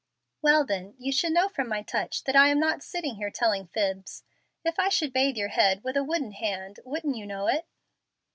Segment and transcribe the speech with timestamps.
[0.41, 3.67] "Well then, you should know from my touch that I am not sitting here telling
[3.67, 4.23] fibs.
[4.65, 7.67] If I should bathe your head with a wooden hand, wouldn't you know it?"